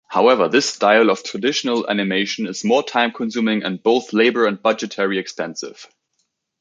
[0.07, 5.85] However, this style of traditional animation is more time-consuming and both labor and budgetary-expensive.